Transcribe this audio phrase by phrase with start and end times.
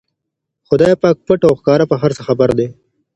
[0.67, 2.67] خدای پاک پټ او ښکاره په هر څه خبر دی.